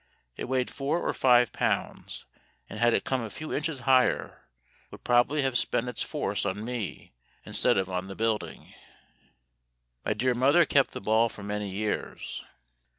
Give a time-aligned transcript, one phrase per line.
[0.35, 2.25] It weighed four or five pounds;
[2.67, 4.45] and had it come a few inches higher,
[4.89, 7.13] would probably have spent its force on me
[7.45, 8.73] instead of on the building.
[10.03, 12.43] My dear mother kept the ball for many years.